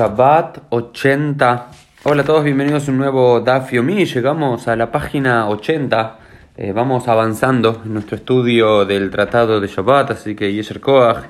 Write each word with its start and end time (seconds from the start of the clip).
Shabbat 0.00 0.60
80. 0.70 1.66
Hola 2.04 2.22
a 2.22 2.24
todos, 2.24 2.42
bienvenidos 2.42 2.88
a 2.88 2.90
un 2.90 2.96
nuevo 2.96 3.40
Daf 3.40 3.70
Yomi. 3.70 4.06
Llegamos 4.06 4.66
a 4.66 4.74
la 4.74 4.90
página 4.90 5.46
80. 5.46 6.18
Eh, 6.56 6.72
vamos 6.72 7.06
avanzando 7.06 7.82
en 7.84 7.92
nuestro 7.92 8.16
estudio 8.16 8.86
del 8.86 9.10
Tratado 9.10 9.60
de 9.60 9.66
Shabbat, 9.66 10.12
así 10.12 10.34
que 10.34 10.54
Yesher 10.54 10.80
Koach. 10.80 11.26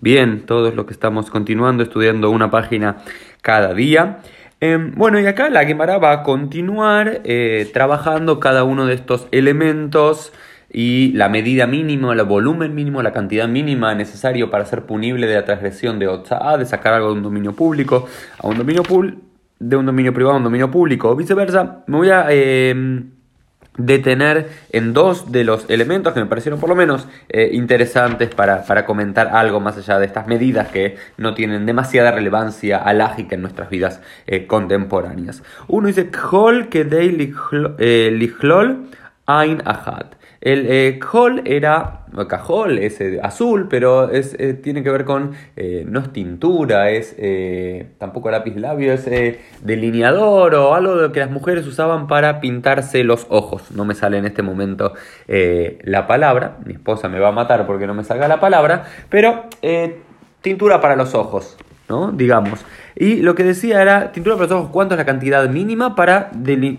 Bien, 0.00 0.46
todos 0.46 0.76
los 0.76 0.86
que 0.86 0.92
estamos 0.92 1.28
continuando 1.28 1.82
estudiando 1.82 2.30
una 2.30 2.52
página 2.52 2.98
cada 3.42 3.74
día. 3.74 4.20
Em, 4.60 4.92
bueno, 4.94 5.18
y 5.18 5.26
acá 5.26 5.50
la 5.50 5.64
Gemara 5.64 5.98
va 5.98 6.12
a 6.12 6.22
continuar 6.22 7.20
eh, 7.24 7.68
trabajando 7.74 8.38
cada 8.38 8.62
uno 8.62 8.86
de 8.86 8.94
estos 8.94 9.26
elementos 9.32 10.32
y 10.76 11.12
la 11.12 11.28
medida 11.28 11.68
mínima, 11.68 12.12
el 12.12 12.24
volumen 12.24 12.74
mínimo, 12.74 13.00
la 13.00 13.12
cantidad 13.12 13.46
mínima 13.46 13.94
necesario 13.94 14.50
para 14.50 14.66
ser 14.66 14.82
punible 14.82 15.28
de 15.28 15.36
la 15.36 15.44
transgresión 15.44 16.00
de 16.00 16.08
OTSA, 16.08 16.58
de 16.58 16.66
sacar 16.66 16.94
algo 16.94 17.10
de 17.10 17.14
un 17.14 17.22
dominio 17.22 17.52
público 17.52 18.08
a 18.40 18.48
un 18.48 18.58
dominio 18.58 18.82
de 19.60 19.76
un 19.76 19.86
dominio 19.86 20.12
privado 20.12 20.34
a 20.34 20.38
un 20.38 20.42
dominio 20.42 20.72
público 20.72 21.10
o 21.10 21.14
viceversa, 21.14 21.84
me 21.86 21.96
voy 21.96 22.10
a 22.10 22.26
em, 22.28 23.10
detener 23.78 24.48
en 24.72 24.92
dos 24.92 25.30
de 25.30 25.44
los 25.44 25.70
elementos 25.70 26.12
que 26.12 26.18
me 26.18 26.26
parecieron 26.26 26.58
por 26.58 26.68
lo 26.68 26.74
menos 26.74 27.06
eh, 27.28 27.50
interesantes 27.52 28.34
para, 28.34 28.84
comentar 28.84 29.28
algo 29.28 29.60
más 29.60 29.78
allá 29.78 30.00
de 30.00 30.06
estas 30.06 30.26
medidas 30.26 30.68
que 30.68 30.96
no 31.18 31.34
tienen 31.34 31.66
demasiada 31.66 32.10
relevancia 32.10 32.78
alágica 32.78 33.36
en 33.36 33.42
nuestras 33.42 33.70
vidas 33.70 34.02
eh, 34.26 34.48
contemporáneas. 34.48 35.44
Uno 35.68 35.86
dice, 35.86 36.10
Kol 36.10 36.68
Kedei 36.68 37.10
Lichlol 38.10 38.88
Ein 39.26 39.62
Ahad. 39.64 40.06
El 40.44 40.66
eh, 40.68 41.00
era, 41.46 42.00
cajol 42.28 42.78
es 42.78 43.00
eh, 43.00 43.18
azul, 43.22 43.66
pero 43.70 44.10
es, 44.10 44.36
eh, 44.38 44.52
tiene 44.52 44.82
que 44.82 44.90
ver 44.90 45.06
con, 45.06 45.32
eh, 45.56 45.86
no 45.88 46.00
es 46.00 46.12
tintura, 46.12 46.90
es 46.90 47.16
tampoco 47.96 48.30
lápiz 48.30 48.54
labio, 48.56 48.92
es 48.92 49.08
delineador 49.62 50.54
o 50.54 50.74
algo 50.74 50.96
de 50.96 51.12
que 51.12 51.20
las 51.20 51.30
mujeres 51.30 51.66
usaban 51.66 52.06
para 52.06 52.40
pintarse 52.40 53.04
los 53.04 53.26
ojos. 53.30 53.70
No 53.70 53.86
me 53.86 53.94
sale 53.94 54.18
en 54.18 54.26
este 54.26 54.42
momento 54.42 54.92
la 55.26 56.06
palabra, 56.06 56.58
mi 56.66 56.74
esposa 56.74 57.08
me 57.08 57.18
va 57.18 57.28
a 57.28 57.32
matar 57.32 57.66
porque 57.66 57.86
no 57.86 57.94
me 57.94 58.04
salga 58.04 58.28
la 58.28 58.38
palabra, 58.38 58.84
pero 59.08 59.46
tintura 60.42 60.78
para 60.82 60.94
los 60.94 61.14
ojos. 61.14 61.56
¿no? 61.88 62.12
Digamos. 62.12 62.64
Y 62.96 63.16
lo 63.16 63.34
que 63.34 63.42
decía 63.42 63.82
era, 63.82 64.12
tintura 64.12 64.36
para 64.36 64.48
los 64.48 64.56
ojos, 64.56 64.70
¿cuánto 64.70 64.94
es 64.94 64.98
la 64.98 65.04
cantidad 65.04 65.48
mínima 65.48 65.96
para, 65.96 66.30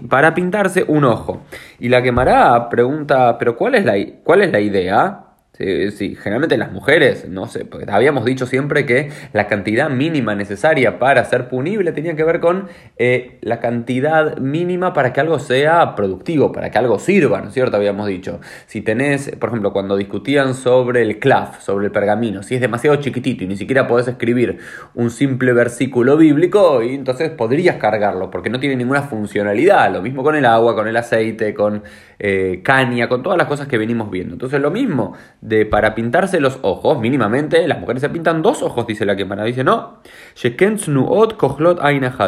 para 0.09 0.33
pintarse 0.33 0.85
un 0.87 1.03
ojo? 1.03 1.41
Y 1.79 1.89
la 1.89 2.01
quemará 2.01 2.69
pregunta, 2.69 3.37
¿pero 3.37 3.57
cuál 3.57 3.75
es 3.75 3.85
la, 3.85 3.95
cuál 4.23 4.41
es 4.41 4.51
la 4.51 4.59
idea? 4.59 5.24
Sí, 5.57 6.15
generalmente 6.15 6.57
las 6.57 6.73
mujeres, 6.73 7.29
no 7.29 7.47
sé, 7.47 7.63
porque 7.63 7.89
habíamos 7.89 8.25
dicho 8.25 8.45
siempre 8.45 8.85
que 8.85 9.09
la 9.31 9.47
cantidad 9.47 9.89
mínima 9.89 10.35
necesaria 10.35 10.99
para 10.99 11.23
ser 11.23 11.47
punible 11.47 11.93
tenía 11.93 12.13
que 12.17 12.25
ver 12.25 12.41
con 12.41 12.67
eh, 12.97 13.37
la 13.39 13.61
cantidad 13.61 14.37
mínima 14.37 14.91
para 14.91 15.13
que 15.13 15.21
algo 15.21 15.39
sea 15.39 15.95
productivo, 15.95 16.51
para 16.51 16.71
que 16.71 16.77
algo 16.77 16.99
sirva, 16.99 17.39
¿no 17.39 17.47
es 17.47 17.53
cierto? 17.53 17.77
Habíamos 17.77 18.07
dicho. 18.07 18.41
Si 18.65 18.81
tenés, 18.81 19.31
por 19.39 19.47
ejemplo, 19.47 19.71
cuando 19.71 19.95
discutían 19.95 20.55
sobre 20.55 21.03
el 21.03 21.19
clav, 21.19 21.61
sobre 21.61 21.85
el 21.85 21.91
pergamino, 21.93 22.43
si 22.43 22.55
es 22.55 22.61
demasiado 22.61 22.97
chiquitito 22.97 23.45
y 23.45 23.47
ni 23.47 23.55
siquiera 23.55 23.87
podés 23.87 24.09
escribir 24.09 24.57
un 24.93 25.09
simple 25.09 25.53
versículo 25.53 26.17
bíblico, 26.17 26.83
y 26.83 26.95
entonces 26.95 27.29
podrías 27.29 27.77
cargarlo, 27.77 28.29
porque 28.29 28.49
no 28.49 28.59
tiene 28.59 28.75
ninguna 28.75 29.03
funcionalidad. 29.03 29.89
Lo 29.93 30.01
mismo 30.01 30.21
con 30.21 30.35
el 30.35 30.43
agua, 30.45 30.75
con 30.75 30.89
el 30.89 30.97
aceite, 30.97 31.53
con 31.53 31.83
eh, 32.19 32.61
caña, 32.61 33.07
con 33.07 33.23
todas 33.23 33.37
las 33.37 33.47
cosas 33.47 33.67
que 33.67 33.77
venimos 33.77 34.11
viendo. 34.11 34.33
Entonces 34.33 34.59
lo 34.59 34.71
mismo 34.71 35.15
de 35.47 35.65
para 35.65 35.93
pintarse 35.93 36.39
los 36.39 36.59
ojos, 36.63 36.99
mínimamente, 36.99 37.67
las 37.67 37.79
mujeres 37.79 38.01
se 38.01 38.09
pintan 38.09 38.41
dos 38.41 38.63
ojos, 38.63 38.87
dice 38.87 39.05
la 39.05 39.15
quemana. 39.15 39.43
Dice, 39.43 39.63
no, 39.63 39.99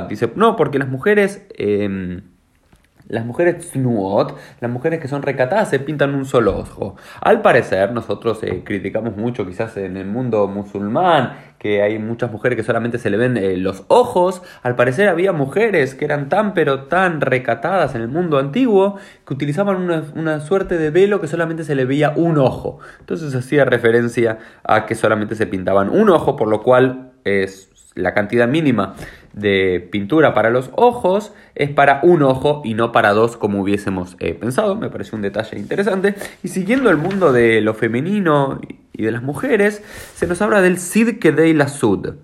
Dice, 0.08 0.32
no, 0.36 0.56
porque 0.56 0.80
las 0.80 0.88
mujeres... 0.88 1.46
Em, 1.56 2.37
las 3.08 3.26
mujeres 3.26 3.70
snuot, 3.72 4.38
las 4.60 4.72
mujeres 4.72 5.00
que 5.00 5.08
son 5.08 5.22
recatadas, 5.22 5.70
se 5.70 5.80
pintan 5.80 6.14
un 6.14 6.26
solo 6.26 6.58
ojo. 6.58 6.96
Al 7.22 7.42
parecer, 7.42 7.92
nosotros 7.92 8.40
eh, 8.44 8.64
criticamos 8.66 9.16
mucho 9.16 9.46
quizás 9.46 9.78
en 9.78 9.98
el 9.98 10.06
mundo 10.06 10.48
musulmán, 10.48 11.38
que 11.58 11.82
hay 11.82 12.00
muchas 12.00 12.32
mujeres 12.32 12.58
que 12.58 12.64
solamente 12.64 12.98
se 13.00 13.10
le 13.10 13.18
ven 13.18 13.38
eh, 13.38 13.58
los 13.58 13.84
ojos. 13.88 14.42
Al 14.62 14.76
parecer 14.76 15.10
había 15.10 15.32
mujeres 15.32 15.96
que 15.96 16.06
eran 16.06 16.30
tan 16.30 16.54
pero 16.54 16.84
tan 16.84 17.22
recatadas 17.22 17.96
en 17.96 18.02
el 18.02 18.08
mundo 18.10 18.38
antiguo 18.38 18.98
que 19.26 19.34
utilizaban 19.34 19.78
una, 19.78 20.04
una 20.16 20.40
suerte 20.40 20.78
de 20.78 20.92
velo 20.92 21.22
que 21.22 21.28
solamente 21.28 21.64
se 21.64 21.76
le 21.76 21.86
veía 21.86 22.14
un 22.16 22.38
ojo. 22.38 22.80
Entonces 23.00 23.34
hacía 23.34 23.66
referencia 23.66 24.38
a 24.64 24.86
que 24.86 24.96
solamente 24.96 25.36
se 25.36 25.48
pintaban 25.48 25.90
un 25.90 26.10
ojo, 26.10 26.36
por 26.36 26.48
lo 26.48 26.62
cual 26.62 27.12
es 27.24 27.70
la 27.98 28.14
cantidad 28.14 28.48
mínima 28.48 28.96
de 29.34 29.88
pintura 29.92 30.34
para 30.34 30.50
los 30.50 30.72
ojos 30.76 31.34
es 31.56 31.70
para 31.70 32.00
un 32.04 32.24
ojo 32.24 32.62
y 32.64 32.74
no 32.74 32.92
para 32.92 33.14
dos 33.14 33.38
como 33.38 33.62
hubiésemos 33.62 34.16
eh, 34.20 34.34
pensado. 34.34 34.76
Me 34.76 34.90
parece 34.90 35.16
un 35.16 35.22
detalle 35.22 35.58
interesante. 35.60 36.16
Y 36.44 36.48
siguiendo 36.48 36.90
el 36.90 36.98
mundo 36.98 37.34
de 37.34 37.62
lo 37.62 37.74
femenino 37.74 38.62
y 38.94 39.04
de 39.04 39.12
las 39.12 39.24
mujeres, 39.24 39.84
se 40.16 40.28
nos 40.28 40.42
habla 40.42 40.62
del 40.62 40.78
Sid 40.78 41.20
Kedei 41.20 41.54
la 41.54 41.68
Sud. 41.68 42.16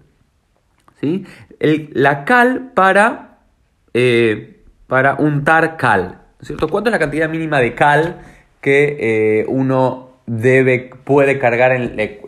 ¿sí? 1.02 1.26
la 1.60 2.26
cal 2.26 2.72
para, 2.74 3.40
eh, 3.94 4.64
para 4.88 5.16
untar 5.16 5.78
cal. 5.78 6.22
¿cierto? 6.42 6.68
¿Cuánto 6.68 6.90
es 6.90 6.92
la 6.92 7.00
cantidad 7.00 7.30
mínima 7.30 7.60
de 7.60 7.74
cal 7.74 8.22
que 8.62 8.98
eh, 9.00 9.46
uno 9.48 10.13
debe, 10.26 10.92
puede 11.04 11.40
cargar 11.40 11.72
en... 11.74 12.20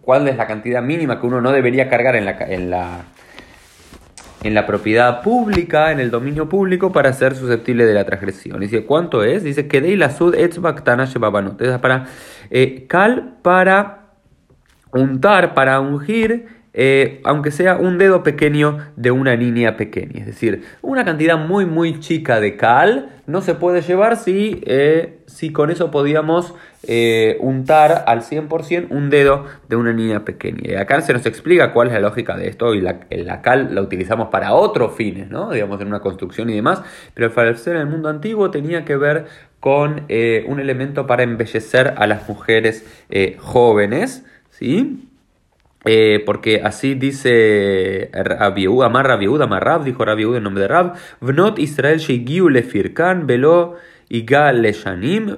¿Cuál 0.00 0.26
es 0.28 0.36
la 0.36 0.46
cantidad 0.46 0.82
mínima 0.82 1.20
que 1.20 1.26
uno 1.26 1.40
no 1.40 1.52
debería 1.52 1.88
cargar 1.88 2.16
en 2.16 2.24
la, 2.24 2.32
en 2.32 2.70
la 2.70 3.04
en 4.42 4.54
la 4.54 4.66
propiedad 4.66 5.22
pública, 5.22 5.90
en 5.90 6.00
el 6.00 6.10
dominio 6.10 6.48
público, 6.48 6.92
para 6.92 7.12
ser 7.12 7.34
susceptible 7.34 7.84
de 7.84 7.94
la 7.94 8.04
transgresión. 8.04 8.60
Dice, 8.60 8.84
¿cuánto 8.84 9.24
es? 9.24 9.42
Dice 9.42 9.66
que 9.66 9.80
de 9.80 9.96
la 9.96 10.10
sud 10.10 10.34
shebabanot. 10.34 11.60
Es 11.60 11.78
para 11.78 12.06
eh, 12.50 12.86
cal 12.86 13.36
para 13.42 14.12
untar, 14.92 15.54
para 15.54 15.80
ungir, 15.80 16.46
eh, 16.74 17.20
aunque 17.24 17.50
sea 17.50 17.76
un 17.76 17.98
dedo 17.98 18.22
pequeño 18.22 18.78
de 18.96 19.10
una 19.10 19.36
niña 19.36 19.76
pequeña. 19.76 20.20
Es 20.20 20.26
decir, 20.26 20.64
una 20.82 21.04
cantidad 21.04 21.38
muy, 21.38 21.64
muy 21.66 21.98
chica 21.98 22.40
de 22.40 22.56
cal 22.56 23.10
no 23.26 23.40
se 23.40 23.54
puede 23.54 23.80
llevar 23.80 24.16
si, 24.16 24.62
eh, 24.66 25.18
si 25.26 25.50
con 25.50 25.70
eso 25.70 25.90
podíamos 25.90 26.54
eh, 26.86 27.36
untar 27.40 28.04
al 28.06 28.20
100% 28.22 28.88
un 28.90 29.10
dedo 29.10 29.46
de 29.68 29.76
una 29.76 29.92
niña 29.92 30.24
pequeña. 30.24 30.60
Y 30.62 30.74
acá 30.74 31.00
se 31.00 31.12
nos 31.12 31.26
explica 31.26 31.72
cuál 31.72 31.88
es 31.88 31.94
la 31.94 32.00
lógica 32.00 32.36
de 32.36 32.48
esto 32.48 32.74
y 32.74 32.80
la, 32.80 33.00
la 33.10 33.42
cal 33.42 33.74
la 33.74 33.80
utilizamos 33.80 34.28
para 34.28 34.52
otros 34.52 34.94
fines, 34.94 35.30
¿no? 35.30 35.50
digamos 35.50 35.80
en 35.80 35.88
una 35.88 36.00
construcción 36.00 36.50
y 36.50 36.54
demás, 36.54 36.82
pero 37.14 37.28
al 37.28 37.32
parecer 37.32 37.76
en 37.76 37.82
el 37.82 37.88
mundo 37.88 38.08
antiguo 38.08 38.50
tenía 38.50 38.84
que 38.84 38.96
ver 38.96 39.26
con 39.60 40.04
un 40.08 40.60
elemento 40.60 41.08
para 41.08 41.24
embellecer 41.24 41.94
a 41.96 42.06
las 42.06 42.28
mujeres 42.28 42.86
jóvenes, 43.38 44.24
¿sí? 44.50 45.07
Porque 46.26 46.60
así 46.62 46.94
dice 46.94 48.10
Rabiud, 48.12 48.82
Amar 48.82 49.06
Rabiud, 49.06 49.40
Amar 49.40 49.64
Rab, 49.64 49.84
dijo 49.84 50.04
Rabiud 50.04 50.36
en 50.36 50.42
nombre 50.42 50.62
de 50.62 50.68
Rab, 50.68 50.94
Vnot 51.20 51.58
Israel 51.58 51.98
Shegiu 51.98 52.48
Lefirkan, 52.48 53.26
Velo 53.26 53.76
Igal 54.08 54.62
Leshanim, 54.62 55.36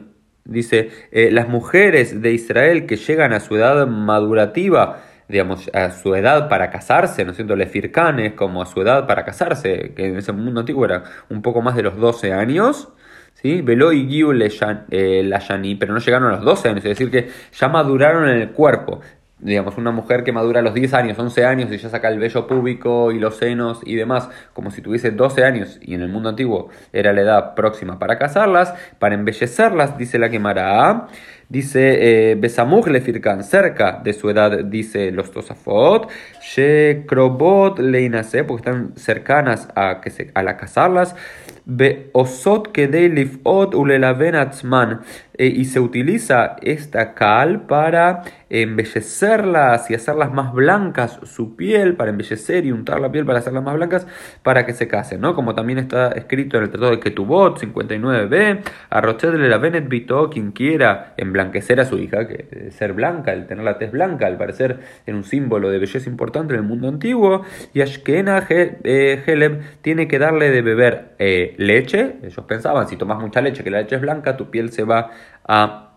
Dice, 0.50 0.90
eh, 1.12 1.30
las 1.30 1.48
mujeres 1.48 2.22
de 2.22 2.32
Israel 2.32 2.86
que 2.86 2.96
llegan 2.96 3.32
a 3.32 3.38
su 3.38 3.56
edad 3.56 3.86
madurativa, 3.86 5.02
digamos, 5.28 5.70
a 5.72 5.90
su 5.90 6.14
edad 6.16 6.48
para 6.48 6.70
casarse, 6.70 7.24
¿no 7.24 7.30
es 7.30 7.36
cierto? 7.36 7.54
Lefircanes, 7.54 8.32
como 8.32 8.60
a 8.60 8.66
su 8.66 8.80
edad 8.80 9.06
para 9.06 9.24
casarse, 9.24 9.92
que 9.94 10.06
en 10.06 10.16
ese 10.16 10.32
mundo 10.32 10.60
antiguo 10.60 10.84
era 10.84 11.04
un 11.28 11.40
poco 11.42 11.62
más 11.62 11.76
de 11.76 11.84
los 11.84 11.96
12 11.96 12.32
años, 12.32 12.88
¿sí? 13.34 13.60
Velo 13.60 13.92
y 13.92 14.08
Giu 14.08 14.32
eh, 14.32 15.22
la 15.24 15.40
pero 15.78 15.92
no 15.92 16.00
llegaron 16.00 16.32
a 16.32 16.36
los 16.36 16.44
12 16.44 16.68
años, 16.68 16.84
es 16.84 16.98
decir, 16.98 17.10
que 17.12 17.28
ya 17.52 17.68
maduraron 17.68 18.28
en 18.28 18.40
el 18.40 18.50
cuerpo 18.50 19.02
digamos, 19.40 19.78
una 19.78 19.90
mujer 19.90 20.24
que 20.24 20.32
madura 20.32 20.60
a 20.60 20.62
los 20.62 20.74
10 20.74 20.94
años, 20.94 21.18
11 21.18 21.44
años 21.44 21.72
y 21.72 21.78
ya 21.78 21.88
saca 21.88 22.08
el 22.08 22.18
vello 22.18 22.46
púbico 22.46 23.12
y 23.12 23.18
los 23.18 23.36
senos 23.36 23.80
y 23.84 23.96
demás, 23.96 24.28
como 24.52 24.70
si 24.70 24.82
tuviese 24.82 25.10
12 25.10 25.44
años 25.44 25.78
y 25.80 25.94
en 25.94 26.02
el 26.02 26.08
mundo 26.08 26.28
antiguo 26.28 26.68
era 26.92 27.12
la 27.12 27.22
edad 27.22 27.54
próxima 27.54 27.98
para 27.98 28.18
casarlas, 28.18 28.74
para 28.98 29.14
embellecerlas, 29.14 29.96
dice 29.96 30.18
la 30.18 30.30
quemará. 30.30 31.08
Dice 31.50 32.30
eh, 32.30 32.36
le 32.36 33.42
cerca 33.42 34.00
de 34.04 34.12
su 34.12 34.30
edad, 34.30 34.64
dice 34.64 35.10
los 35.10 35.32
Tosafot. 35.32 36.08
Shekrobot 36.40 37.80
leinase, 37.80 38.44
porque 38.44 38.60
están 38.70 38.96
cercanas 38.96 39.68
a, 39.74 40.00
que 40.00 40.10
se, 40.10 40.30
a 40.34 40.44
la 40.44 40.56
casarlas. 40.56 41.16
Beosot 41.64 42.70
kedei 42.70 43.08
ulelaven 43.44 44.36
atzman. 44.36 45.00
Eh, 45.40 45.46
y 45.56 45.64
se 45.64 45.80
utiliza 45.80 46.56
esta 46.60 47.14
cal 47.14 47.62
para 47.62 48.24
embellecerlas 48.50 49.90
y 49.90 49.94
hacerlas 49.94 50.34
más 50.34 50.52
blancas 50.52 51.18
su 51.22 51.56
piel, 51.56 51.94
para 51.94 52.10
embellecer 52.10 52.66
y 52.66 52.72
untar 52.72 53.00
la 53.00 53.10
piel 53.10 53.24
para 53.24 53.38
hacerlas 53.38 53.62
más 53.62 53.74
blancas 53.74 54.06
para 54.42 54.66
que 54.66 54.74
se 54.74 54.86
casen, 54.86 55.22
¿no? 55.22 55.34
Como 55.34 55.54
también 55.54 55.78
está 55.78 56.08
escrito 56.08 56.58
en 56.58 56.64
el 56.64 56.70
Tratado 56.70 56.90
de 56.90 57.00
Ketubot 57.00 57.58
59b, 57.58 58.60
a 58.90 59.00
de 59.00 59.48
la 59.48 59.56
Venet 59.56 59.88
Bito, 59.88 60.28
quien 60.28 60.52
quiera 60.52 61.14
emblanquecer 61.16 61.80
a 61.80 61.86
su 61.86 61.96
hija, 61.96 62.28
que 62.28 62.70
ser 62.72 62.92
blanca, 62.92 63.32
el 63.32 63.46
tener 63.46 63.64
la 63.64 63.78
tez 63.78 63.92
blanca, 63.92 64.26
al 64.26 64.36
parecer 64.36 64.80
era 65.06 65.16
un 65.16 65.24
símbolo 65.24 65.70
de 65.70 65.78
belleza 65.78 66.10
importante 66.10 66.52
en 66.52 66.60
el 66.60 66.66
mundo 66.66 66.86
antiguo, 66.86 67.46
y 67.72 67.80
Ashkena 67.80 68.46
eh, 68.50 69.22
Heleb 69.26 69.80
tiene 69.80 70.06
que 70.06 70.18
darle 70.18 70.50
de 70.50 70.60
beber 70.60 71.14
eh, 71.18 71.54
leche, 71.56 72.16
ellos 72.22 72.44
pensaban, 72.46 72.88
si 72.88 72.96
tomas 72.96 73.18
mucha 73.20 73.40
leche, 73.40 73.64
que 73.64 73.70
la 73.70 73.80
leche 73.80 73.96
es 73.96 74.02
blanca, 74.02 74.36
tu 74.36 74.50
piel 74.50 74.70
se 74.70 74.84
va 74.84 75.10
a 75.46 75.90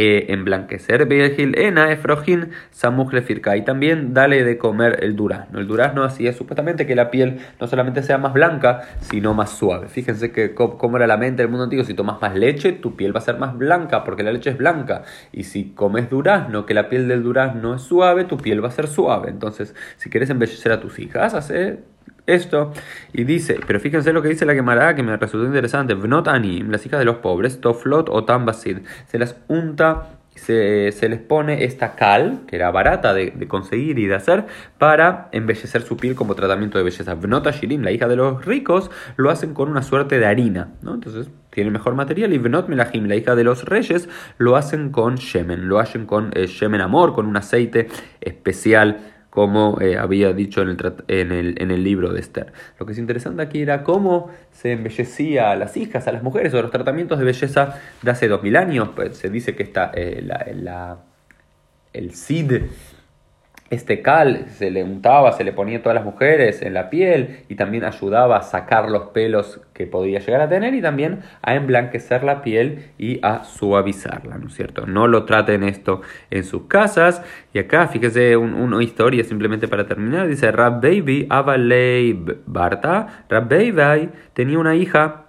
eh, 0.00 0.32
emblanquecer 0.32 1.08
ena 1.10 1.90
efrojin 1.90 2.50
firka 3.26 3.56
y 3.56 3.64
también 3.64 4.14
dale 4.14 4.44
de 4.44 4.56
comer 4.56 5.02
el 5.02 5.16
durazno. 5.16 5.58
El 5.58 5.66
durazno 5.66 6.04
así 6.04 6.28
es 6.28 6.36
supuestamente 6.36 6.86
que 6.86 6.94
la 6.94 7.10
piel 7.10 7.40
no 7.60 7.66
solamente 7.66 8.04
sea 8.04 8.16
más 8.16 8.32
blanca, 8.32 8.82
sino 9.00 9.34
más 9.34 9.50
suave. 9.50 9.88
Fíjense 9.88 10.30
que 10.30 10.54
cómo 10.54 10.98
era 10.98 11.08
la 11.08 11.16
mente 11.16 11.42
del 11.42 11.50
mundo 11.50 11.64
antiguo, 11.64 11.84
si 11.84 11.94
tomas 11.94 12.22
más 12.22 12.36
leche, 12.36 12.70
tu 12.70 12.94
piel 12.94 13.12
va 13.12 13.18
a 13.18 13.22
ser 13.22 13.38
más 13.38 13.58
blanca 13.58 14.04
porque 14.04 14.22
la 14.22 14.30
leche 14.30 14.50
es 14.50 14.56
blanca. 14.56 15.02
Y 15.32 15.42
si 15.42 15.72
comes 15.72 16.08
durazno, 16.08 16.64
que 16.64 16.74
la 16.74 16.88
piel 16.88 17.08
del 17.08 17.24
durazno 17.24 17.74
es 17.74 17.82
suave, 17.82 18.22
tu 18.22 18.36
piel 18.36 18.62
va 18.62 18.68
a 18.68 18.70
ser 18.70 18.86
suave. 18.86 19.30
Entonces, 19.30 19.74
si 19.96 20.10
quieres 20.10 20.30
embellecer 20.30 20.70
a 20.70 20.80
tus 20.80 21.00
hijas, 21.00 21.34
hace 21.34 21.80
esto 22.26 22.72
y 23.12 23.24
dice, 23.24 23.58
pero 23.66 23.80
fíjense 23.80 24.12
lo 24.12 24.22
que 24.22 24.28
dice 24.28 24.46
la 24.46 24.54
Gemara 24.54 24.94
que 24.94 25.02
me 25.02 25.16
resultó 25.16 25.46
interesante, 25.46 25.94
Vnot 25.94 26.28
Anim, 26.28 26.70
las 26.70 26.84
hijas 26.86 26.98
de 26.98 27.04
los 27.04 27.16
pobres, 27.16 27.60
Toflot 27.60 28.08
o 28.10 28.24
Tambasid, 28.24 28.78
se 29.06 29.18
las 29.18 29.36
unta 29.48 30.18
se, 30.38 30.92
se, 30.92 31.08
les 31.08 31.18
pone 31.18 31.64
esta 31.64 31.94
cal, 31.94 32.40
que 32.46 32.56
era 32.56 32.70
barata 32.70 33.12
de, 33.12 33.32
conseguir 33.48 33.98
y 33.98 34.06
de 34.06 34.14
hacer, 34.14 34.46
para 34.78 35.28
embellecer 35.32 35.82
su 35.82 35.96
piel 35.96 36.14
como 36.14 36.34
tratamiento 36.34 36.78
de 36.78 36.84
belleza. 36.84 37.14
Vnota 37.14 37.50
Shirim, 37.50 37.82
la 37.82 37.90
hija 37.90 38.08
de 38.08 38.16
los 38.16 38.44
ricos, 38.44 38.90
lo 39.16 39.30
hacen 39.30 39.54
con 39.54 39.68
una 39.68 39.82
suerte 39.82 40.18
de 40.18 40.26
harina, 40.26 40.70
¿no? 40.82 40.94
Entonces 40.94 41.28
tiene 41.50 41.70
mejor 41.70 41.94
material. 41.94 42.32
Y 42.32 42.38
Vnot 42.38 42.68
Melahim, 42.68 43.06
la 43.06 43.16
hija 43.16 43.34
de 43.34 43.44
los 43.44 43.64
reyes, 43.64 44.08
lo 44.38 44.56
hacen 44.56 44.90
con 44.90 45.16
shemen, 45.16 45.68
lo 45.68 45.78
hacen 45.78 46.06
con 46.06 46.30
eh, 46.34 46.46
shemen 46.46 46.80
amor, 46.80 47.14
con 47.14 47.26
un 47.26 47.36
aceite 47.36 47.88
especial 48.20 48.98
como 49.30 49.80
eh, 49.80 49.96
había 49.98 50.32
dicho 50.32 50.62
en 50.62 50.70
el, 50.70 51.54
en, 51.58 51.70
el, 51.70 51.84
libro 51.84 52.12
de 52.12 52.20
Esther. 52.20 52.52
Lo 52.78 52.86
que 52.86 52.92
es 52.92 52.98
interesante 52.98 53.42
aquí 53.42 53.60
era 53.60 53.82
cómo 53.84 54.30
se 54.52 54.72
embellecía 54.72 55.50
a 55.50 55.56
las 55.56 55.76
hijas, 55.76 56.08
a 56.08 56.12
las 56.12 56.22
mujeres, 56.22 56.54
o 56.54 56.62
los 56.62 56.70
tratamientos 56.70 57.18
de 57.18 57.24
belleza 57.24 57.78
de 58.02 58.10
hace 58.10 58.28
dos 58.28 58.42
mil 58.42 58.56
años. 58.56 58.90
Pues 58.94 59.16
se 59.16 59.28
dice 59.30 59.54
que 59.54 59.62
está 59.62 59.90
eh, 59.94 60.22
la, 60.22 60.98
el 61.92 62.14
CID 62.14 62.62
este 63.70 64.00
cal 64.00 64.46
se 64.48 64.70
le 64.70 64.82
untaba, 64.82 65.32
se 65.32 65.44
le 65.44 65.52
ponía 65.52 65.78
a 65.78 65.82
todas 65.82 65.94
las 65.94 66.04
mujeres 66.04 66.62
en 66.62 66.74
la 66.74 66.88
piel 66.88 67.40
y 67.48 67.54
también 67.54 67.84
ayudaba 67.84 68.38
a 68.38 68.42
sacar 68.42 68.90
los 68.90 69.08
pelos 69.08 69.60
que 69.74 69.86
podía 69.86 70.20
llegar 70.20 70.40
a 70.40 70.48
tener 70.48 70.74
y 70.74 70.80
también 70.80 71.20
a 71.42 71.54
emblanquecer 71.54 72.24
la 72.24 72.42
piel 72.42 72.92
y 72.98 73.20
a 73.22 73.44
suavizarla, 73.44 74.38
¿no 74.38 74.48
es 74.48 74.54
cierto? 74.54 74.86
No 74.86 75.06
lo 75.06 75.24
traten 75.24 75.62
esto 75.62 76.00
en 76.30 76.44
sus 76.44 76.62
casas. 76.62 77.22
Y 77.52 77.58
acá, 77.58 77.88
fíjese 77.88 78.36
una 78.36 78.82
historia 78.82 79.22
simplemente 79.22 79.68
para 79.68 79.86
terminar. 79.86 80.26
Dice, 80.26 80.50
Rab 80.50 80.80
Baby 80.80 81.26
Avalei 81.28 82.18
Barta, 82.46 83.24
Rab 83.28 83.48
Baby 83.48 84.10
tenía 84.32 84.58
una 84.58 84.74
hija 84.74 85.27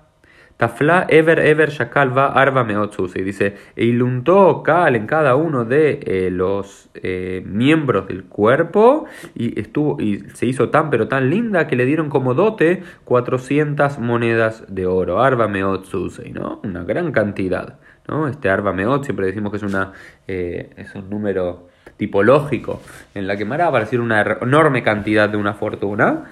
Tafla 0.59 1.05
ever 1.07 1.39
ever 1.39 1.69
shakalva 1.69 2.33
arba 2.33 2.67
y 2.67 3.21
dice, 3.21 3.55
e 3.77 3.85
iluntó 3.85 4.61
cal 4.61 4.97
en 4.97 5.07
cada 5.07 5.37
uno 5.37 5.63
de 5.63 6.01
eh, 6.03 6.29
los 6.29 6.89
eh, 6.95 7.41
miembros 7.45 8.09
del 8.09 8.25
cuerpo 8.25 9.05
y 9.35 9.57
estuvo 9.57 10.01
y 10.01 10.19
se 10.33 10.47
hizo 10.47 10.67
tan 10.67 10.89
pero 10.89 11.07
tan 11.07 11.29
linda 11.29 11.65
que 11.65 11.77
le 11.77 11.85
dieron 11.85 12.09
como 12.09 12.33
dote 12.33 12.83
400 13.05 13.99
monedas 13.99 14.65
de 14.67 14.85
oro, 14.85 15.21
arba 15.21 15.47
meotzusei, 15.47 16.33
¿no? 16.33 16.59
Una 16.65 16.83
gran 16.83 17.13
cantidad, 17.13 17.79
¿no? 18.09 18.27
Este 18.27 18.49
arba 18.49 18.73
meot 18.73 19.05
siempre 19.05 19.27
decimos 19.27 19.51
que 19.51 19.57
es 19.57 19.63
una 19.63 19.93
eh, 20.27 20.71
es 20.75 20.93
un 20.93 21.09
número 21.09 21.69
tipológico 21.95 22.81
en 23.15 23.27
la 23.27 23.37
que 23.37 23.45
Mara 23.45 23.69
va 23.69 23.79
a 23.79 23.87
una 24.01 24.21
enorme 24.41 24.83
cantidad 24.83 25.29
de 25.29 25.37
una 25.37 25.53
fortuna, 25.53 26.25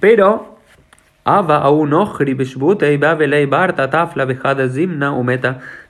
pero 0.00 0.53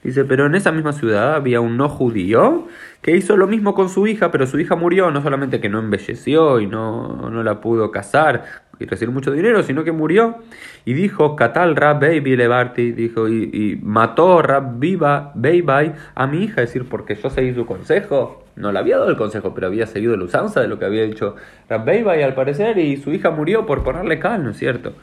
Dice, 0.05 0.25
pero 0.25 0.47
en 0.47 0.55
esa 0.55 0.71
misma 0.71 0.93
ciudad 0.93 1.35
había 1.35 1.61
un 1.61 1.77
no 1.77 1.89
judío 1.89 2.69
que 3.03 3.17
hizo 3.17 3.37
lo 3.37 3.49
mismo 3.49 3.75
con 3.75 3.89
su 3.89 4.07
hija, 4.07 4.31
pero 4.31 4.47
su 4.47 4.61
hija 4.61 4.77
murió, 4.77 5.11
no 5.11 5.23
solamente 5.23 5.61
que 5.61 5.69
no 5.69 5.81
embelleció 5.81 6.61
y 6.61 6.69
no, 6.69 7.29
no 7.31 7.43
la 7.43 7.61
pudo 7.61 7.91
casar 7.91 8.45
y 8.79 8.87
recibir 8.87 9.13
mucho 9.13 9.33
dinero, 9.33 9.63
sino 9.65 9.83
que 9.83 9.91
murió. 9.91 10.37
Y 10.85 10.95
dijo, 10.95 11.35
Katal 11.35 11.75
Rab 11.75 12.01
Baby 12.01 12.37
dijo, 12.93 13.29
y, 13.29 13.81
mató 13.83 14.41
Rab 14.41 14.79
Viva 14.79 15.33
a 16.15 16.27
mi 16.29 16.45
hija, 16.45 16.63
es 16.63 16.73
decir, 16.73 16.89
porque 16.89 17.17
yo 17.17 17.29
seguí 17.29 17.55
su 17.55 17.67
consejo. 17.67 18.44
No 18.57 18.73
le 18.73 18.79
había 18.79 18.97
dado 18.99 19.11
el 19.11 19.17
consejo, 19.17 19.55
pero 19.55 19.67
había 19.67 19.87
seguido 19.87 20.17
la 20.17 20.25
usanza 20.25 20.61
de 20.61 20.69
lo 20.69 20.79
que 20.79 20.85
había 20.85 21.03
dicho 21.03 21.37
Rab 21.69 21.85
Baby 21.85 22.23
al 22.23 22.35
parecer, 22.35 22.79
y 22.79 22.97
su 22.97 23.13
hija 23.13 23.31
murió 23.31 23.67
por 23.67 23.83
ponerle 23.83 24.19
cal, 24.19 24.45
¿no 24.45 24.51
es 24.51 24.57
cierto? 24.57 24.95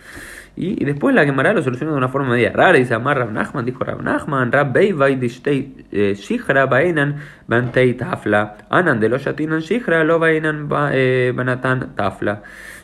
Y, 0.56 0.84
después 0.84 1.16
la 1.16 1.24
Gemara 1.24 1.54
lo 1.54 1.64
solucionó 1.64 1.92
de 1.94 1.98
una 1.98 2.10
forma 2.10 2.32
media 2.32 2.52
rara. 2.52 2.78
Dice 2.78 2.94
Amar 2.94 3.18
Rab 3.18 3.32
Nachman, 3.32 3.66
dijo 3.66 3.84
Rab 3.84 4.02
Nachman, 4.02 4.52
Rab 4.52 4.74
Beivai 4.74 5.16
dishtei 5.16 5.86
eh, 5.92 6.14
shihra 6.16 6.66
baenan 6.66 7.22
bantei 7.48 7.94
tafla. 7.94 8.58
Anan 8.70 9.00
de 9.00 9.08
lo 9.08 9.18
shatinan 9.18 9.62
shihra 9.62 10.04
lo 10.04 10.20
eh, 10.26 11.32
banatan 11.34 11.96
tafla. 11.96 12.44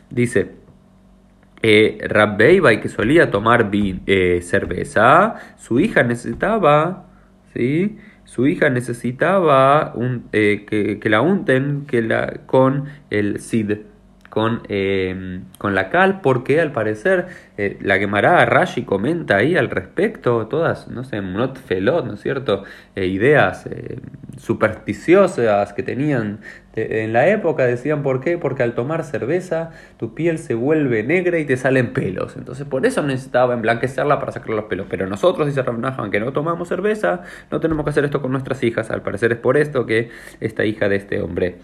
Dice, 0.10 0.56
eh, 1.62 1.98
Rab 2.08 2.38
Beivai 2.38 2.80
que 2.80 2.88
solía 2.88 3.32
tomar 3.32 3.70
eh, 3.74 4.40
cerveza, 4.42 5.36
su 5.58 5.80
hija 5.80 6.04
necesitaba, 6.04 7.08
¿sí? 7.54 7.98
Su 8.28 8.46
hija 8.46 8.70
necesitaba 8.70 9.94
un, 9.96 10.28
eh, 10.34 10.66
que, 10.70 11.00
que, 11.00 11.10
la 11.10 11.22
unten 11.22 11.86
que 11.88 12.02
la, 12.02 12.42
con 12.46 12.86
el 13.10 13.40
sid 13.40 13.78
con, 14.38 14.62
em, 14.68 15.46
con 15.58 15.74
la 15.74 15.90
cal, 15.90 16.22
porque 16.22 16.62
al 16.62 16.72
parecer 16.72 17.26
eh, 17.58 17.78
la 17.82 17.98
Gemara 17.98 18.46
Rashi 18.46 18.84
comenta 18.84 19.38
ahí 19.38 19.56
al 19.56 19.70
respecto, 19.72 20.46
todas, 20.46 20.88
no 20.90 21.04
sé, 21.04 21.24
not 21.24 21.58
felot, 21.58 22.06
¿no 22.06 22.14
es 22.14 22.22
cierto? 22.22 22.64
Eh, 22.96 23.08
ideas 23.08 23.66
eh, 23.66 24.00
supersticiosas 24.38 25.74
que 25.74 25.82
tenían 25.82 26.42
en 26.78 27.14
la 27.14 27.28
época, 27.28 27.66
decían 27.66 28.04
por 28.04 28.22
qué, 28.22 28.38
porque 28.38 28.64
al 28.64 28.74
tomar 28.74 29.04
cerveza 29.04 29.72
tu 29.98 30.14
piel 30.14 30.38
se 30.38 30.54
vuelve 30.54 31.04
negra 31.04 31.40
y 31.40 31.46
te 31.46 31.58
salen 31.58 31.94
pelos, 31.94 32.36
entonces 32.38 32.66
por 32.66 32.86
eso 32.86 33.02
necesitaba 33.04 33.54
emblanquecerla 33.54 34.20
para 34.20 34.32
sacar 34.32 34.52
los 34.52 34.66
pelos, 34.66 34.88
pero 34.90 35.08
nosotros, 35.08 35.48
dice 35.48 35.62
Rabnahan, 35.62 36.12
que 36.12 36.20
no 36.20 36.32
tomamos 36.34 36.68
cerveza, 36.68 37.24
no 37.52 37.60
tenemos 37.60 37.84
que 37.84 37.90
hacer 37.90 38.06
esto 38.06 38.22
con 38.22 38.32
nuestras 38.32 38.64
hijas, 38.64 38.92
al 38.92 39.02
parecer 39.02 39.32
es 39.32 39.38
por 39.40 39.58
esto 39.58 39.86
que 39.86 40.10
esta 40.40 40.66
hija 40.66 40.90
de 40.90 40.96
este 40.98 41.22
hombre 41.22 41.58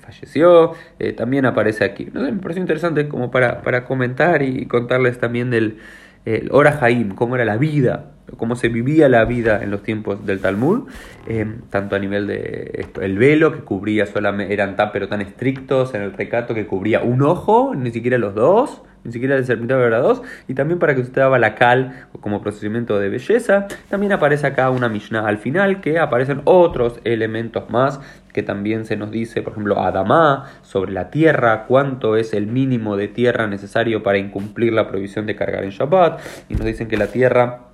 falleció, 0.00 0.74
también 1.16 1.46
aparece 1.46 1.84
aquí, 1.84 2.08
me 2.12 2.32
parece 2.34 2.60
interesante 2.60 3.08
como 3.08 3.30
para, 3.30 3.62
para 3.62 3.84
comentar 3.84 4.42
y 4.42 4.66
contarles 4.66 5.18
también 5.18 5.50
del 5.50 5.78
el 6.24 6.50
Ora 6.52 6.78
Haim, 6.82 7.14
cómo 7.14 7.34
era 7.34 7.44
la 7.44 7.56
vida, 7.56 8.12
cómo 8.36 8.56
se 8.56 8.68
vivía 8.68 9.08
la 9.08 9.24
vida 9.24 9.62
en 9.62 9.70
los 9.70 9.82
tiempos 9.82 10.24
del 10.26 10.40
Talmud, 10.40 10.88
eh, 11.26 11.46
tanto 11.70 11.96
a 11.96 11.98
nivel 11.98 12.26
de 12.26 12.86
el 13.00 13.18
velo 13.18 13.52
que 13.52 13.60
cubría 13.60 14.06
solamente, 14.06 14.52
eran 14.52 14.76
tan 14.76 14.92
pero 14.92 15.08
tan 15.08 15.20
estrictos 15.20 15.94
en 15.94 16.02
el 16.02 16.12
recato 16.12 16.54
que 16.54 16.66
cubría 16.66 17.00
un 17.02 17.22
ojo, 17.22 17.74
ni 17.74 17.90
siquiera 17.90 18.18
los 18.18 18.34
dos, 18.34 18.82
ni 19.04 19.12
siquiera 19.12 19.36
el 19.36 19.44
serpentado 19.44 19.86
era 19.86 19.98
dos, 19.98 20.22
y 20.46 20.54
también 20.54 20.78
para 20.78 20.94
que 20.94 21.00
usted 21.00 21.22
haga 21.22 21.38
la 21.38 21.54
cal 21.54 22.06
como 22.20 22.42
procedimiento 22.42 22.98
de 22.98 23.08
belleza. 23.08 23.66
También 23.88 24.12
aparece 24.12 24.46
acá 24.46 24.70
una 24.70 24.88
Mishnah 24.88 25.26
al 25.26 25.38
final 25.38 25.80
que 25.80 25.98
aparecen 25.98 26.42
otros 26.44 27.00
elementos 27.04 27.70
más 27.70 28.00
que 28.32 28.42
también 28.42 28.84
se 28.84 28.96
nos 28.96 29.10
dice, 29.10 29.42
por 29.42 29.52
ejemplo, 29.52 29.80
Adamá, 29.80 30.50
sobre 30.62 30.92
la 30.92 31.10
tierra, 31.10 31.64
cuánto 31.66 32.16
es 32.16 32.32
el 32.32 32.46
mínimo 32.46 32.96
de 32.96 33.08
tierra 33.08 33.46
necesario 33.48 34.02
para 34.02 34.18
incumplir 34.18 34.72
la 34.72 34.86
prohibición 34.86 35.26
de 35.26 35.34
cargar 35.34 35.64
en 35.64 35.70
Shabbat, 35.70 36.20
y 36.48 36.54
nos 36.54 36.64
dicen 36.64 36.86
que 36.86 36.96
la 36.96 37.08
tierra 37.08 37.69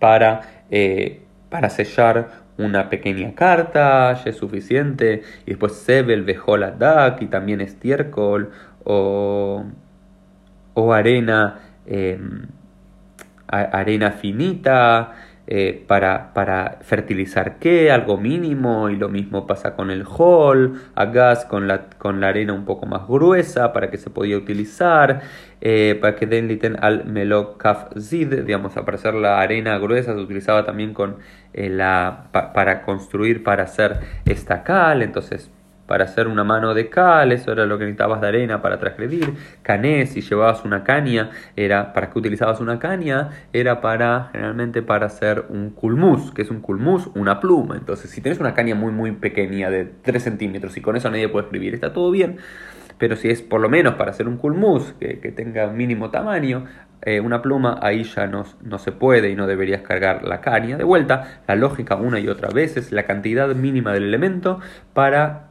para, 0.00 0.40
eh, 0.70 1.22
para 1.50 1.70
sellar 1.70 2.30
una 2.58 2.90
pequeña 2.90 3.34
carta 3.34 4.12
ya 4.14 4.30
es 4.30 4.36
suficiente, 4.36 5.22
y 5.46 5.50
después 5.50 5.74
Sebel, 5.74 6.26
Dak 6.78 7.22
y 7.22 7.26
también 7.26 7.60
estiércol, 7.60 8.50
o 8.84 9.64
o 10.74 10.92
arena, 10.92 11.58
em, 11.86 12.46
arena 13.48 14.12
finita, 14.12 15.12
eh, 15.52 15.84
para, 15.88 16.32
para, 16.32 16.78
fertilizar 16.82 17.58
qué, 17.58 17.90
algo 17.90 18.16
mínimo, 18.16 18.88
y 18.88 18.94
lo 18.94 19.08
mismo 19.08 19.48
pasa 19.48 19.74
con 19.74 19.90
el 19.90 20.04
hall, 20.06 20.80
a 20.94 21.06
gas 21.06 21.44
con 21.44 21.66
la, 21.66 21.86
con 21.98 22.20
la 22.20 22.28
arena 22.28 22.52
un 22.52 22.64
poco 22.64 22.86
más 22.86 23.08
gruesa 23.08 23.72
para 23.72 23.90
que 23.90 23.98
se 23.98 24.10
podía 24.10 24.36
utilizar, 24.36 25.22
eh, 25.60 25.98
para 26.00 26.14
que 26.14 26.26
den 26.26 26.46
liten 26.46 26.76
al 26.80 27.04
melokaf 27.04 27.98
zid, 27.98 28.32
digamos, 28.44 28.76
aparecer 28.76 29.14
la 29.14 29.40
arena 29.40 29.76
gruesa 29.78 30.14
se 30.14 30.20
utilizaba 30.20 30.64
también 30.64 30.94
con 30.94 31.16
eh, 31.52 31.68
la, 31.68 32.28
para 32.32 32.82
construir, 32.82 33.42
para 33.42 33.64
hacer 33.64 33.98
esta 34.26 34.62
cal, 34.62 35.02
entonces 35.02 35.50
para 35.90 36.04
hacer 36.04 36.28
una 36.28 36.44
mano 36.44 36.72
de 36.72 36.88
cal, 36.88 37.32
eso 37.32 37.50
era 37.50 37.66
lo 37.66 37.76
que 37.76 37.82
necesitabas 37.82 38.20
de 38.20 38.28
arena 38.28 38.62
para 38.62 38.78
transgredir. 38.78 39.34
Cané, 39.62 40.06
si 40.06 40.20
llevabas 40.20 40.64
una 40.64 40.84
caña, 40.84 41.30
era 41.56 41.92
para 41.92 42.10
qué 42.10 42.18
utilizabas 42.20 42.60
una 42.60 42.78
caña, 42.78 43.30
era 43.52 43.80
para 43.80 44.28
generalmente 44.30 44.82
para 44.82 45.06
hacer 45.06 45.46
un 45.48 45.70
culmus, 45.70 46.30
que 46.30 46.42
es 46.42 46.50
un 46.52 46.60
culmus, 46.60 47.08
una 47.16 47.40
pluma. 47.40 47.74
Entonces, 47.74 48.08
si 48.08 48.20
tienes 48.20 48.38
una 48.38 48.54
caña 48.54 48.76
muy 48.76 48.92
muy 48.92 49.10
pequeña 49.10 49.68
de 49.68 49.84
3 49.84 50.22
centímetros 50.22 50.76
y 50.76 50.80
con 50.80 50.94
eso 50.94 51.10
nadie 51.10 51.28
puede 51.28 51.46
escribir, 51.46 51.74
está 51.74 51.92
todo 51.92 52.12
bien. 52.12 52.36
Pero 52.96 53.16
si 53.16 53.28
es 53.28 53.42
por 53.42 53.60
lo 53.60 53.68
menos 53.68 53.94
para 53.94 54.12
hacer 54.12 54.28
un 54.28 54.36
culmus 54.36 54.92
que, 55.00 55.18
que 55.18 55.32
tenga 55.32 55.66
mínimo 55.72 56.10
tamaño, 56.10 56.66
eh, 57.02 57.18
una 57.18 57.42
pluma, 57.42 57.80
ahí 57.82 58.04
ya 58.04 58.28
no, 58.28 58.44
no, 58.62 58.78
se 58.78 58.92
puede 58.92 59.30
y 59.30 59.34
no 59.34 59.48
deberías 59.48 59.82
cargar 59.82 60.22
la 60.22 60.40
caña. 60.40 60.76
De 60.76 60.84
vuelta, 60.84 61.40
la 61.48 61.56
lógica 61.56 61.96
una 61.96 62.20
y 62.20 62.28
otra 62.28 62.50
vez 62.50 62.76
es 62.76 62.92
la 62.92 63.04
cantidad 63.06 63.52
mínima 63.56 63.92
del 63.92 64.04
elemento 64.04 64.60
para 64.92 65.49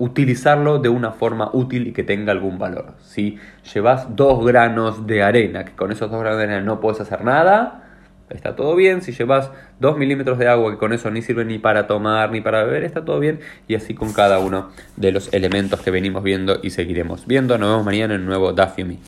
utilizarlo 0.00 0.78
de 0.78 0.88
una 0.88 1.12
forma 1.12 1.50
útil 1.52 1.86
y 1.86 1.92
que 1.92 2.02
tenga 2.02 2.32
algún 2.32 2.58
valor. 2.58 2.94
Si 3.02 3.38
llevas 3.72 4.16
dos 4.16 4.44
granos 4.44 5.06
de 5.06 5.22
arena, 5.22 5.64
que 5.66 5.72
con 5.72 5.92
esos 5.92 6.10
dos 6.10 6.18
granos 6.20 6.38
de 6.38 6.44
arena 6.44 6.62
no 6.62 6.80
puedes 6.80 7.00
hacer 7.02 7.22
nada, 7.22 7.84
está 8.30 8.56
todo 8.56 8.74
bien. 8.74 9.02
Si 9.02 9.12
llevas 9.12 9.50
dos 9.78 9.98
milímetros 9.98 10.38
de 10.38 10.48
agua, 10.48 10.72
que 10.72 10.78
con 10.78 10.94
eso 10.94 11.10
ni 11.10 11.20
sirve 11.20 11.44
ni 11.44 11.58
para 11.58 11.86
tomar 11.86 12.32
ni 12.32 12.40
para 12.40 12.64
beber, 12.64 12.82
está 12.82 13.04
todo 13.04 13.20
bien. 13.20 13.40
Y 13.68 13.74
así 13.74 13.94
con 13.94 14.12
cada 14.14 14.38
uno 14.38 14.70
de 14.96 15.12
los 15.12 15.32
elementos 15.34 15.80
que 15.80 15.90
venimos 15.90 16.22
viendo 16.22 16.58
y 16.62 16.70
seguiremos 16.70 17.26
viendo. 17.26 17.58
Nos 17.58 17.68
vemos 17.68 17.84
mañana 17.84 18.14
en 18.14 18.22
un 18.22 18.26
nuevo 18.26 18.54
Dafyomi. 18.54 18.98